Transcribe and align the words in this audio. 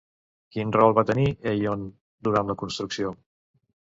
Quin 0.53 0.71
rol 0.75 0.95
va 0.99 1.03
tenir 1.09 1.25
Eíon 1.51 1.85
durant 2.27 2.51
la 2.53 2.57
construcció? 2.65 3.15